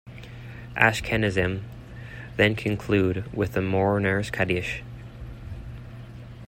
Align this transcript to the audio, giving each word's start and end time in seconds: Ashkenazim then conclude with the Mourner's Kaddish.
Ashkenazim 0.75 1.61
then 2.35 2.55
conclude 2.55 3.31
with 3.35 3.53
the 3.53 3.61
Mourner's 3.61 4.31
Kaddish. 4.31 4.81